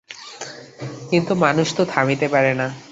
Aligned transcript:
কিন্তু 1.11 1.33
মানুষ 1.35 1.67
তো 1.77 1.83
থামিতে 1.85 2.27
পারে 2.27 2.51
না। 2.53 2.67